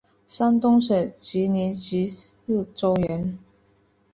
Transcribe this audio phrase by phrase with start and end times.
[0.25, 2.07] 山东省济宁直
[2.47, 3.37] 隶州人。